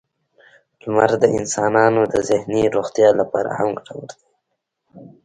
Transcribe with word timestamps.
•لمر 0.83 1.11
د 1.21 1.23
انسانانو 1.37 2.01
د 2.13 2.15
ذهني 2.29 2.61
روغتیا 2.75 3.09
لپاره 3.19 3.49
هم 3.57 3.69
ګټور 3.77 4.03
دی. 4.11 4.21